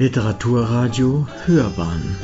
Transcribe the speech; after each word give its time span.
Literaturradio 0.00 1.26
Hörbahn. 1.44 2.16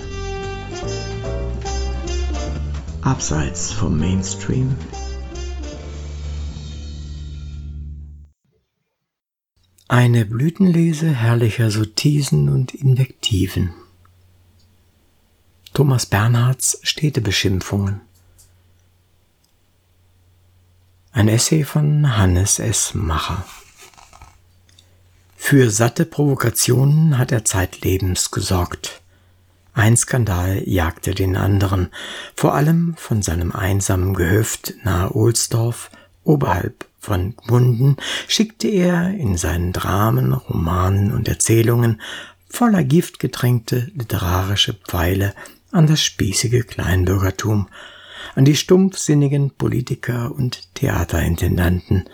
Abseits 3.02 3.72
vom 3.72 3.98
Mainstream. 3.98 4.76
Eine 9.88 10.24
Blütenlese 10.24 11.10
herrlicher 11.10 11.72
Sottisen 11.72 12.48
und 12.48 12.74
Invektiven. 12.74 13.74
Thomas 15.72 16.06
Bernhards 16.06 16.78
Städtebeschimpfungen. 16.84 18.02
Ein 21.10 21.26
Essay 21.26 21.64
von 21.64 22.16
Hannes 22.16 22.60
S. 22.60 22.94
Macher 22.94 23.44
für 25.46 25.68
satte 25.68 26.06
Provokationen 26.06 27.18
hat 27.18 27.30
er 27.30 27.44
zeitlebens 27.44 28.30
gesorgt. 28.30 29.02
Ein 29.74 29.94
Skandal 29.94 30.66
jagte 30.66 31.14
den 31.14 31.36
anderen, 31.36 31.90
vor 32.34 32.54
allem 32.54 32.94
von 32.96 33.20
seinem 33.20 33.52
einsamen 33.52 34.14
Gehöft 34.14 34.72
nahe 34.84 35.14
Ohlsdorf, 35.14 35.90
oberhalb 36.22 36.86
von 36.98 37.36
Gmunden, 37.36 37.98
schickte 38.26 38.68
er 38.68 39.10
in 39.10 39.36
seinen 39.36 39.74
Dramen, 39.74 40.32
Romanen 40.32 41.12
und 41.12 41.28
Erzählungen 41.28 42.00
voller 42.48 42.82
Gift 42.82 43.18
getränkte 43.18 43.92
literarische 43.94 44.72
Pfeile 44.72 45.34
an 45.72 45.86
das 45.86 46.02
spießige 46.02 46.62
Kleinbürgertum, 46.62 47.68
an 48.34 48.46
die 48.46 48.56
stumpfsinnigen 48.56 49.50
Politiker 49.50 50.32
und 50.34 50.74
Theaterintendanten, 50.74 52.08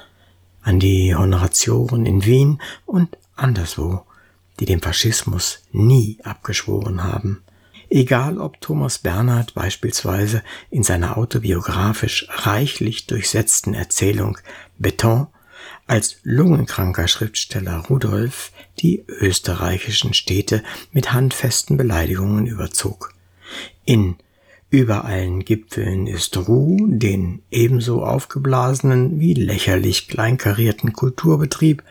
an 0.62 0.80
die 0.80 1.14
Honoratioren 1.14 2.06
in 2.06 2.24
Wien 2.24 2.60
und 2.86 3.16
anderswo, 3.40 4.04
die 4.58 4.64
dem 4.66 4.80
Faschismus 4.80 5.62
nie 5.72 6.18
abgeschworen 6.22 7.02
haben. 7.02 7.42
Egal 7.88 8.38
ob 8.38 8.60
Thomas 8.60 8.98
Bernhard 8.98 9.54
beispielsweise 9.54 10.42
in 10.70 10.84
seiner 10.84 11.16
autobiografisch 11.16 12.28
reichlich 12.30 13.06
durchsetzten 13.06 13.74
Erzählung 13.74 14.38
Beton 14.78 15.26
als 15.88 16.18
lungenkranker 16.22 17.08
Schriftsteller 17.08 17.78
Rudolf 17.88 18.52
die 18.78 19.04
österreichischen 19.08 20.14
Städte 20.14 20.62
mit 20.92 21.12
handfesten 21.12 21.76
Beleidigungen 21.76 22.46
überzog. 22.46 23.12
In 23.84 24.16
über 24.70 25.04
allen 25.04 25.44
Gipfeln 25.44 26.06
ist 26.06 26.36
Ruh, 26.36 26.86
den 26.88 27.42
ebenso 27.50 28.04
aufgeblasenen 28.04 29.18
wie 29.18 29.34
lächerlich 29.34 30.06
kleinkarierten 30.06 30.92
Kulturbetrieb 30.92 31.82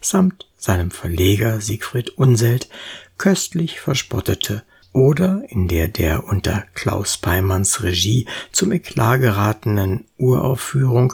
samt 0.00 0.48
seinem 0.64 0.90
Verleger 0.90 1.60
Siegfried 1.60 2.16
Unselt 2.16 2.70
köstlich 3.18 3.80
verspottete 3.80 4.64
oder 4.94 5.42
in 5.48 5.68
der 5.68 5.88
der 5.88 6.24
unter 6.24 6.64
Klaus 6.72 7.18
Peimanns 7.18 7.82
Regie 7.82 8.26
zum 8.50 8.72
Eklat 8.72 9.20
geratenen 9.20 10.06
Uraufführung 10.16 11.12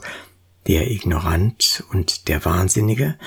Der 0.69 0.89
Ignorant 0.89 1.83
und 1.91 2.29
der 2.29 2.45
Wahnsinnige 2.45 3.19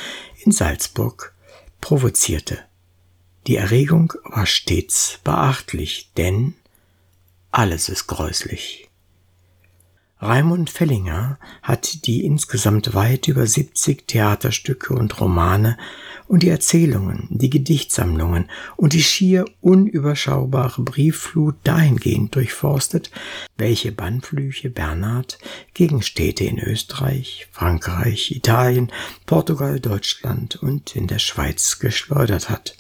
in 0.45 0.53
Salzburg 0.53 1.33
provozierte. 1.81 2.59
Die 3.45 3.57
Erregung 3.57 4.13
war 4.23 4.45
stets 4.45 5.19
beachtlich, 5.25 6.11
denn 6.15 6.53
alles 7.51 7.89
ist 7.89 8.07
gräuslich. 8.07 8.89
Raimund 10.23 10.69
Fellinger 10.69 11.37
hat 11.61 12.05
die 12.05 12.23
insgesamt 12.23 12.93
weit 12.93 13.27
über 13.27 13.45
70 13.45 14.07
Theaterstücke 14.07 14.93
und 14.93 15.19
Romane 15.19 15.77
und 16.27 16.43
die 16.43 16.49
Erzählungen, 16.49 17.27
die 17.29 17.49
Gedichtsammlungen 17.49 18.49
und 18.77 18.93
die 18.93 19.03
schier 19.03 19.43
unüberschaubare 19.59 20.81
Briefflut 20.81 21.55
dahingehend 21.65 22.35
durchforstet, 22.35 23.11
welche 23.57 23.91
Bannflüche 23.91 24.69
Bernhard 24.69 25.39
gegen 25.73 26.01
Städte 26.01 26.45
in 26.45 26.57
Österreich, 26.57 27.49
Frankreich, 27.51 28.31
Italien, 28.31 28.93
Portugal, 29.25 29.81
Deutschland 29.81 30.55
und 30.55 30.95
in 30.95 31.07
der 31.07 31.19
Schweiz 31.19 31.79
geschleudert 31.79 32.49
hat. 32.49 32.77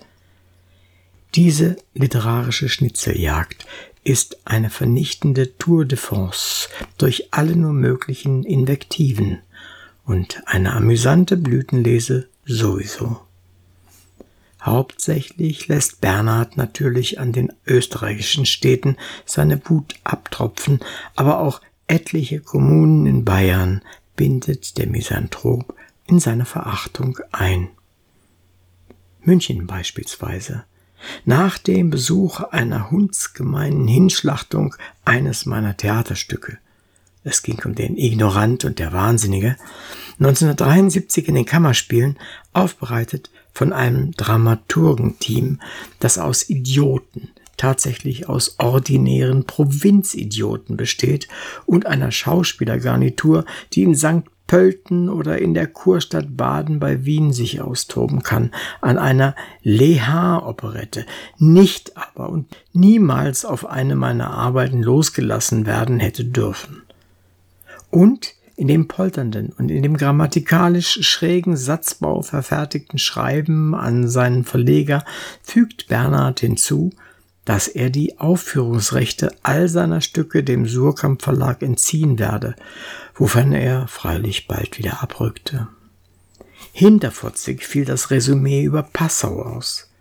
Diese 1.35 1.77
literarische 1.95 2.69
Schnitzeljagd 2.69 3.65
ist 4.03 4.37
eine 4.45 4.69
vernichtende 4.69 5.57
Tour 5.57 5.85
de 5.85 5.97
France 5.97 6.69
durch 6.99 7.29
alle 7.31 7.55
nur 7.55 7.73
möglichen 7.73 8.43
Invektiven 8.43 9.39
und 10.05 10.43
eine 10.45 10.73
amüsante 10.73 11.35
Blütenlese 11.35 12.27
sowieso. 12.45 13.19
Hauptsächlich 14.61 15.67
lässt 15.67 16.01
Bernhard 16.01 16.55
natürlich 16.55 17.19
an 17.19 17.31
den 17.31 17.51
österreichischen 17.65 18.45
Städten 18.45 18.97
seine 19.25 19.59
Wut 19.65 19.95
abtropfen, 20.03 20.81
aber 21.15 21.39
auch 21.39 21.61
etliche 21.87 22.41
Kommunen 22.41 23.07
in 23.07 23.25
Bayern 23.25 23.81
bindet 24.15 24.77
der 24.77 24.87
Misanthrop 24.87 25.73
in 26.05 26.19
seine 26.19 26.45
Verachtung 26.45 27.17
ein. 27.31 27.69
München 29.21 29.65
beispielsweise 29.65 30.65
nach 31.25 31.57
dem 31.57 31.89
Besuch 31.89 32.41
einer 32.41 32.91
hundsgemeinen 32.91 33.87
Hinschlachtung 33.87 34.75
eines 35.05 35.45
meiner 35.45 35.75
Theaterstücke, 35.77 36.57
es 37.23 37.41
ging 37.41 37.61
um 37.63 37.73
den 37.73 37.97
Ignorant 37.97 38.65
und 38.65 38.79
der 38.79 38.91
Wahnsinnige, 38.91 39.55
1973 40.19 41.29
in 41.29 41.35
den 41.35 41.45
Kammerspielen, 41.45 42.17
aufbereitet 42.51 43.29
von 43.53 43.71
einem 43.71 44.11
Dramaturgenteam, 44.11 45.59
das 45.99 46.17
aus 46.17 46.49
Idioten, 46.49 47.29
tatsächlich 47.55 48.27
aus 48.27 48.55
ordinären 48.59 49.45
Provinzidioten 49.45 50.75
besteht 50.75 51.27
und 51.65 51.85
einer 51.85 52.11
Schauspielergarnitur, 52.11 53.45
die 53.71 53.83
in 53.83 53.95
St. 53.95 54.23
Pölten 54.53 55.09
oder 55.09 55.39
in 55.39 55.55
der 55.55 55.65
Kurstadt 55.65 56.37
Baden 56.37 56.79
bei 56.79 57.05
Wien 57.05 57.33
sich 57.33 57.59
austoben 57.59 58.21
kann, 58.21 58.51
an 58.81 58.99
einer 58.99 59.35
Leha-Operette, 59.63 61.07
nicht 61.39 61.97
aber 61.97 62.29
und 62.29 62.55
niemals 62.71 63.45
auf 63.45 63.65
eine 63.65 63.95
meiner 63.95 64.29
Arbeiten 64.29 64.83
losgelassen 64.83 65.65
werden 65.65 65.99
hätte 65.99 66.23
dürfen. 66.23 66.83
Und 67.89 68.35
in 68.55 68.67
dem 68.67 68.87
polternden 68.87 69.51
und 69.57 69.71
in 69.71 69.81
dem 69.81 69.97
grammatikalisch 69.97 70.99
schrägen 71.01 71.57
Satzbau 71.57 72.21
verfertigten 72.21 72.99
Schreiben 72.99 73.73
an 73.73 74.07
seinen 74.07 74.43
Verleger 74.43 75.03
fügt 75.41 75.87
Bernhard 75.87 76.41
hinzu, 76.41 76.91
dass 77.43 77.67
er 77.67 77.89
die 77.89 78.19
Aufführungsrechte 78.19 79.33
all 79.41 79.67
seiner 79.67 80.01
Stücke 80.01 80.43
dem 80.43 80.67
Surkamp 80.67 81.23
Verlag 81.23 81.63
entziehen 81.63 82.19
werde, 82.19 82.55
wovon 83.15 83.53
er 83.53 83.87
freilich 83.87 84.47
bald 84.47 84.77
wieder 84.77 85.01
abrückte. 85.01 85.67
Hinterfotzig 86.71 87.65
fiel 87.65 87.85
das 87.85 88.09
Resümee 88.09 88.63
über 88.63 88.83
Passau 88.83 89.41
aus. 89.43 89.92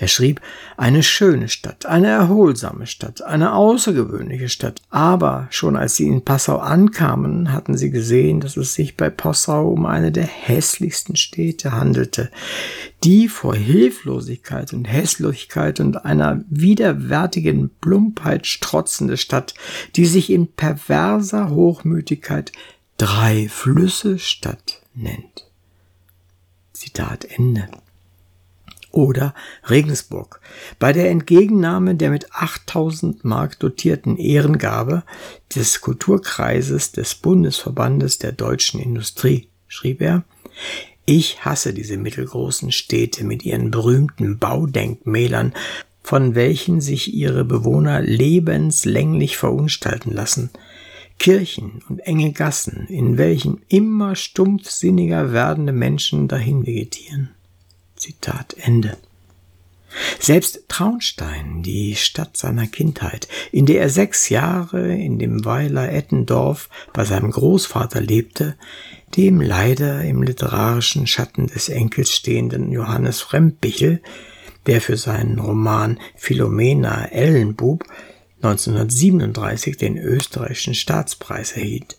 Er 0.00 0.08
schrieb, 0.08 0.40
eine 0.78 1.02
schöne 1.02 1.50
Stadt, 1.50 1.84
eine 1.84 2.06
erholsame 2.06 2.86
Stadt, 2.86 3.20
eine 3.20 3.52
außergewöhnliche 3.52 4.48
Stadt. 4.48 4.80
Aber 4.88 5.46
schon 5.50 5.76
als 5.76 5.96
sie 5.96 6.06
in 6.06 6.24
Passau 6.24 6.56
ankamen, 6.56 7.52
hatten 7.52 7.76
sie 7.76 7.90
gesehen, 7.90 8.40
dass 8.40 8.56
es 8.56 8.72
sich 8.72 8.96
bei 8.96 9.10
Passau 9.10 9.68
um 9.68 9.84
eine 9.84 10.10
der 10.10 10.24
hässlichsten 10.24 11.16
Städte 11.16 11.72
handelte, 11.72 12.30
die 13.04 13.28
vor 13.28 13.54
Hilflosigkeit 13.54 14.72
und 14.72 14.86
Hässlichkeit 14.86 15.80
und 15.80 16.02
einer 16.02 16.44
widerwärtigen 16.48 17.68
Plumpheit 17.68 18.46
strotzende 18.46 19.18
Stadt, 19.18 19.52
die 19.96 20.06
sich 20.06 20.30
in 20.30 20.46
perverser 20.50 21.50
Hochmütigkeit 21.50 22.52
drei 22.96 23.50
Flüsse 23.50 24.18
Stadt 24.18 24.80
nennt. 24.94 25.46
Zitat 26.72 27.26
Ende 27.26 27.68
oder 28.90 29.34
Regensburg. 29.68 30.40
Bei 30.78 30.92
der 30.92 31.10
Entgegennahme 31.10 31.94
der 31.94 32.10
mit 32.10 32.32
8000 32.32 33.24
Mark 33.24 33.58
dotierten 33.58 34.16
Ehrengabe 34.16 35.02
des 35.54 35.80
Kulturkreises 35.80 36.92
des 36.92 37.14
Bundesverbandes 37.14 38.18
der 38.18 38.32
deutschen 38.32 38.80
Industrie 38.80 39.48
schrieb 39.68 40.00
er, 40.00 40.24
ich 41.06 41.44
hasse 41.44 41.72
diese 41.74 41.96
mittelgroßen 41.96 42.70
Städte 42.72 43.24
mit 43.24 43.44
ihren 43.44 43.70
berühmten 43.70 44.38
Baudenkmälern, 44.38 45.54
von 46.02 46.34
welchen 46.34 46.80
sich 46.80 47.12
ihre 47.14 47.44
Bewohner 47.44 48.00
lebenslänglich 48.00 49.36
verunstalten 49.36 50.12
lassen. 50.12 50.50
Kirchen 51.18 51.82
und 51.88 51.98
enge 52.00 52.32
Gassen, 52.32 52.86
in 52.88 53.18
welchen 53.18 53.60
immer 53.68 54.16
stumpfsinniger 54.16 55.32
werdende 55.32 55.72
Menschen 55.72 56.28
dahin 56.28 56.66
vegetieren. 56.66 57.30
Zitat 58.00 58.56
Ende. 58.58 58.96
Selbst 60.18 60.64
Traunstein, 60.68 61.62
die 61.62 61.96
Stadt 61.96 62.36
seiner 62.36 62.66
Kindheit, 62.66 63.28
in 63.52 63.66
der 63.66 63.80
er 63.80 63.90
sechs 63.90 64.28
Jahre 64.28 64.94
in 64.94 65.18
dem 65.18 65.44
Weiler 65.44 65.92
Ettendorf 65.92 66.68
bei 66.92 67.04
seinem 67.04 67.30
Großvater 67.30 68.00
lebte, 68.00 68.56
dem 69.16 69.40
leider 69.40 70.02
im 70.04 70.22
literarischen 70.22 71.06
Schatten 71.06 71.48
des 71.48 71.68
Enkels 71.68 72.12
stehenden 72.12 72.70
Johannes 72.70 73.20
Fremdbichel, 73.20 74.00
der 74.66 74.80
für 74.80 74.96
seinen 74.96 75.38
Roman 75.38 75.98
Philomena 76.16 77.06
Ellenbub 77.06 77.84
1937 78.42 79.76
den 79.76 79.98
österreichischen 79.98 80.74
Staatspreis 80.74 81.52
erhielt. 81.52 81.96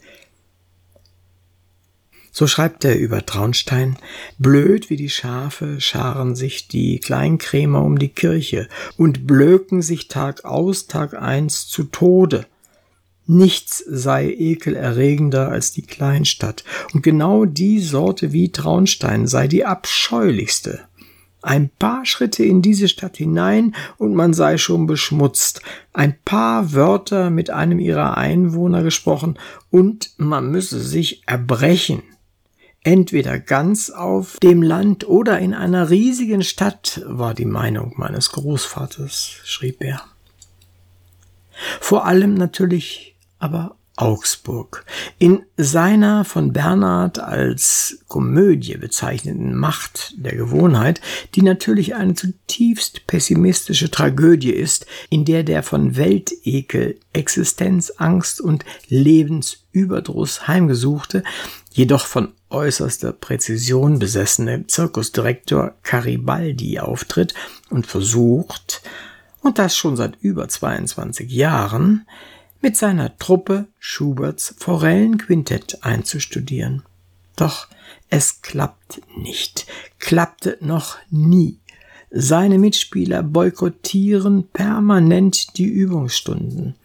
So 2.33 2.47
schreibt 2.47 2.85
er 2.85 2.97
über 2.97 3.25
Traunstein, 3.25 3.97
blöd 4.37 4.89
wie 4.89 4.95
die 4.95 5.09
Schafe 5.09 5.81
scharen 5.81 6.33
sich 6.33 6.69
die 6.69 6.99
Kleinkrämer 6.99 7.83
um 7.83 7.99
die 7.99 8.09
Kirche 8.09 8.69
und 8.95 9.27
blöken 9.27 9.81
sich 9.81 10.07
Tag 10.07 10.45
aus, 10.45 10.87
Tag 10.87 11.13
eins 11.13 11.67
zu 11.67 11.83
Tode. 11.83 12.45
Nichts 13.27 13.83
sei 13.85 14.33
ekelerregender 14.33 15.49
als 15.49 15.73
die 15.73 15.81
Kleinstadt, 15.81 16.63
und 16.93 17.03
genau 17.03 17.45
die 17.45 17.79
Sorte 17.79 18.31
wie 18.31 18.51
Traunstein 18.51 19.27
sei 19.27 19.47
die 19.47 19.65
abscheulichste. 19.65 20.79
Ein 21.41 21.69
paar 21.69 22.05
Schritte 22.05 22.45
in 22.45 22.61
diese 22.61 22.87
Stadt 22.87 23.17
hinein 23.17 23.75
und 23.97 24.13
man 24.13 24.33
sei 24.33 24.57
schon 24.57 24.85
beschmutzt, 24.85 25.61
ein 25.91 26.15
paar 26.23 26.71
Wörter 26.73 27.29
mit 27.29 27.49
einem 27.49 27.79
ihrer 27.79 28.17
Einwohner 28.17 28.83
gesprochen 28.83 29.37
und 29.69 30.11
man 30.17 30.51
müsse 30.51 30.79
sich 30.79 31.23
erbrechen 31.25 32.03
entweder 32.83 33.39
ganz 33.39 33.89
auf 33.89 34.37
dem 34.39 34.61
Land 34.61 35.07
oder 35.07 35.39
in 35.39 35.53
einer 35.53 35.89
riesigen 35.89 36.43
Stadt, 36.43 37.01
war 37.05 37.33
die 37.33 37.45
Meinung 37.45 37.93
meines 37.97 38.31
Großvaters, 38.31 39.37
schrieb 39.43 39.83
er. 39.83 40.01
Vor 41.79 42.05
allem 42.05 42.33
natürlich 42.33 43.15
aber 43.39 43.75
Augsburg. 43.95 44.85
In 45.19 45.43
seiner 45.57 46.25
von 46.25 46.53
Bernhard 46.53 47.19
als 47.19 47.99
Komödie 48.07 48.77
bezeichneten 48.77 49.55
Macht 49.55 50.13
der 50.17 50.35
Gewohnheit, 50.35 51.01
die 51.35 51.41
natürlich 51.41 51.95
eine 51.95 52.15
zutiefst 52.15 53.05
pessimistische 53.05 53.91
Tragödie 53.91 54.51
ist, 54.51 54.85
in 55.09 55.25
der 55.25 55.43
der 55.43 55.61
von 55.61 55.95
Weltekel, 55.95 56.99
Existenzangst 57.13 58.41
und 58.41 58.65
Lebensüberdruss 58.87 60.47
heimgesuchte, 60.47 61.23
jedoch 61.71 62.05
von 62.05 62.33
äußerster 62.49 63.13
Präzision 63.13 63.99
besessene 63.99 64.67
Zirkusdirektor 64.67 65.73
Caribaldi 65.83 66.79
auftritt 66.79 67.33
und 67.69 67.87
versucht, 67.87 68.81
und 69.41 69.57
das 69.57 69.75
schon 69.75 69.95
seit 69.95 70.17
über 70.21 70.47
22 70.47 71.31
Jahren, 71.31 72.05
mit 72.61 72.77
seiner 72.77 73.17
Truppe 73.17 73.67
Schuberts 73.79 74.55
Forellenquintett 74.57 75.79
einzustudieren. 75.83 76.83
Doch 77.35 77.67
es 78.09 78.41
klappt 78.41 79.01
nicht, 79.17 79.65
klappte 79.99 80.57
noch 80.61 80.97
nie. 81.09 81.59
Seine 82.11 82.57
Mitspieler 82.57 83.23
boykottieren 83.23 84.49
permanent 84.49 85.57
die 85.57 85.67
Übungsstunden. 85.67 86.75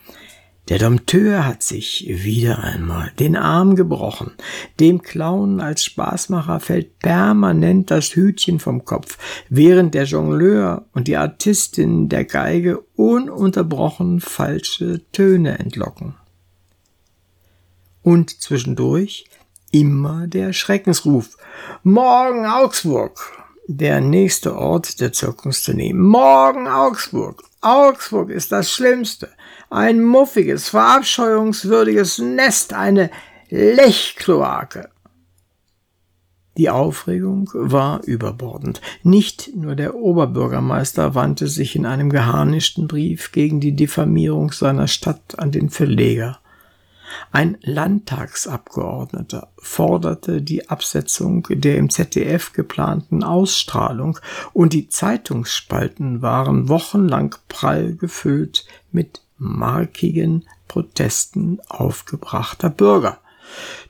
Der 0.68 0.80
Dompteur 0.80 1.46
hat 1.46 1.62
sich 1.62 2.06
wieder 2.08 2.64
einmal 2.64 3.12
den 3.20 3.36
Arm 3.36 3.76
gebrochen. 3.76 4.32
Dem 4.80 5.00
Clown 5.00 5.60
als 5.60 5.84
Spaßmacher 5.84 6.58
fällt 6.58 6.98
permanent 6.98 7.92
das 7.92 8.16
Hütchen 8.16 8.58
vom 8.58 8.84
Kopf, 8.84 9.16
während 9.48 9.94
der 9.94 10.04
Jongleur 10.04 10.84
und 10.92 11.06
die 11.06 11.16
Artistin 11.16 12.08
der 12.08 12.24
Geige 12.24 12.80
ununterbrochen 12.96 14.20
falsche 14.20 15.02
Töne 15.12 15.60
entlocken. 15.60 16.16
Und 18.02 18.42
zwischendurch 18.42 19.26
immer 19.70 20.26
der 20.26 20.52
Schreckensruf. 20.52 21.36
Morgen 21.84 22.44
Augsburg! 22.44 23.20
Der 23.68 24.00
nächste 24.00 24.56
Ort 24.56 25.00
der 25.00 25.12
Zirkustournee. 25.12 25.92
Morgen 25.92 26.66
Augsburg! 26.66 27.42
Augsburg 27.60 28.30
ist 28.30 28.52
das 28.52 28.70
Schlimmste 28.70 29.28
ein 29.70 30.02
muffiges, 30.02 30.68
verabscheuungswürdiges 30.68 32.18
Nest, 32.18 32.72
eine 32.72 33.10
Lechkloake. 33.48 34.90
Die 36.56 36.70
Aufregung 36.70 37.50
war 37.52 38.02
überbordend. 38.04 38.80
Nicht 39.02 39.54
nur 39.54 39.74
der 39.74 39.94
Oberbürgermeister 39.94 41.14
wandte 41.14 41.48
sich 41.48 41.76
in 41.76 41.84
einem 41.84 42.08
geharnischten 42.08 42.88
Brief 42.88 43.32
gegen 43.32 43.60
die 43.60 43.76
Diffamierung 43.76 44.52
seiner 44.52 44.88
Stadt 44.88 45.38
an 45.38 45.50
den 45.50 45.68
Verleger. 45.68 46.38
Ein 47.30 47.58
Landtagsabgeordneter 47.60 49.52
forderte 49.58 50.40
die 50.40 50.68
Absetzung 50.68 51.46
der 51.50 51.76
im 51.76 51.90
ZDF 51.90 52.52
geplanten 52.52 53.22
Ausstrahlung 53.22 54.18
und 54.52 54.72
die 54.72 54.88
Zeitungsspalten 54.88 56.22
waren 56.22 56.68
wochenlang 56.68 57.34
prall 57.48 57.94
gefüllt 57.94 58.66
mit 58.92 59.25
markigen 59.38 60.44
Protesten 60.68 61.60
aufgebrachter 61.68 62.70
Bürger. 62.70 63.18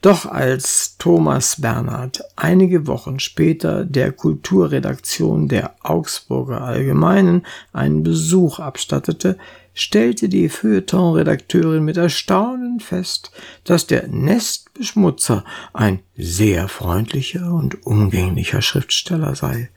Doch 0.02 0.26
als 0.26 0.96
Thomas 0.98 1.60
Bernhard 1.60 2.22
einige 2.37 2.87
Wochen 2.87 3.19
später 3.19 3.84
der 3.84 4.12
Kulturredaktion 4.12 5.48
der 5.48 5.75
Augsburger 5.82 6.60
Allgemeinen 6.60 7.46
einen 7.72 8.02
Besuch 8.02 8.60
abstattete, 8.60 9.38
stellte 9.75 10.28
die 10.28 10.48
Feuilleton-Redakteurin 10.48 11.84
mit 11.84 11.96
Erstaunen 11.96 12.81
fest, 12.81 13.31
dass 13.64 13.87
der 13.87 14.08
Nestbeschmutzer 14.08 15.44
ein 15.72 16.00
sehr 16.16 16.69
freundlicher 16.69 17.52
und 17.52 17.87
umgänglicher 17.87 18.62
Schriftsteller 18.62 19.34
sei. 19.34 19.70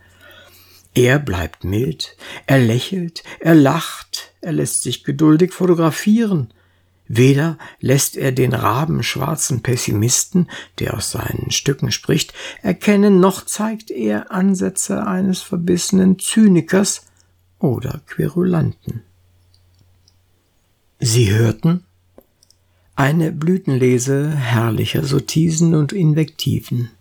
Er 0.94 1.20
bleibt 1.20 1.64
mild, 1.64 2.16
er 2.46 2.60
lächelt, 2.60 3.24
er 3.40 3.56
lacht, 3.56 4.29
er 4.42 4.54
lässt 4.54 4.84
sich 4.84 5.04
geduldig 5.04 5.54
fotografieren. 5.54 6.54
Weder 7.08 7.58
lässt 7.80 8.18
er 8.18 8.32
den 8.32 8.54
rabenschwarzen 8.54 9.62
Pessimisten, 9.62 10.48
der 10.78 10.94
aus 10.96 11.12
seinen 11.12 11.50
Stücken 11.50 11.92
spricht, 11.92 12.34
erkennen, 12.62 13.20
noch 13.20 13.46
zeigt 13.46 13.90
er 13.90 14.32
Ansätze 14.32 15.08
eines 15.08 15.42
verbissenen 15.42 16.20
Zynikers 16.20 17.08
oder 17.58 18.02
Querulanten. 18.06 19.02
Sie 21.00 21.32
hörten 21.32 21.84
eine 22.96 23.32
Blütenlese 23.32 24.30
herrlicher 24.30 25.06
Sotisen 25.06 25.74
und 25.74 25.94
Invektiven. 25.94 26.92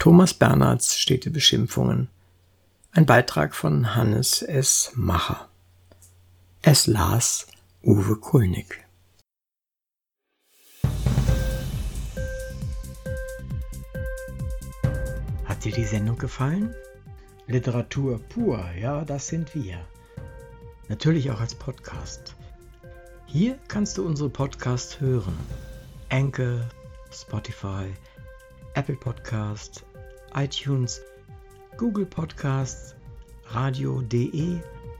Thomas 0.00 0.34
Bernhards 0.34 0.98
Städtebeschimpfungen. 0.98 2.08
Ein 2.90 3.06
Beitrag 3.06 3.54
von 3.54 3.94
Hannes 3.94 4.42
S. 4.42 4.90
Macher. 4.96 5.48
Es 6.64 6.86
las 6.86 7.48
Uwe 7.82 8.14
Kulnig. 8.20 8.86
Hat 15.44 15.64
dir 15.64 15.72
die 15.72 15.84
Sendung 15.84 16.16
gefallen? 16.18 16.72
Literatur 17.48 18.20
pur, 18.28 18.64
ja, 18.80 19.04
das 19.04 19.26
sind 19.26 19.56
wir. 19.56 19.84
Natürlich 20.88 21.32
auch 21.32 21.40
als 21.40 21.56
Podcast. 21.56 22.36
Hier 23.26 23.58
kannst 23.66 23.98
du 23.98 24.06
unsere 24.06 24.30
Podcasts 24.30 25.00
hören. 25.00 25.36
Anchor, 26.10 26.60
Spotify, 27.10 27.92
Apple 28.74 28.94
Podcast, 28.94 29.84
iTunes, 30.32 31.02
Google 31.76 32.06
Podcasts, 32.06 32.94
radio.de 33.46 34.60